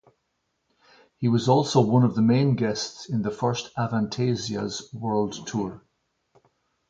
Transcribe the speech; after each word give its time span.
He 1.17 1.27
was 1.27 1.47
also 1.47 1.79
one 1.81 2.03
of 2.03 2.15
the 2.15 2.23
main 2.23 2.55
guests 2.55 3.07
in 3.07 3.21
the 3.21 3.29
first 3.29 3.69
Avantasia's 3.77 4.91
world 4.95 5.45
tour. 5.45 5.85